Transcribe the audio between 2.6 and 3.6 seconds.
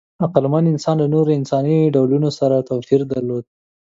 توپیر درلود.